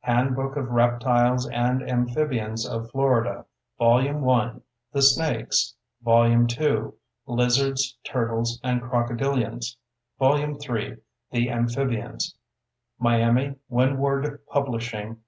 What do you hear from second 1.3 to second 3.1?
and Amphibians of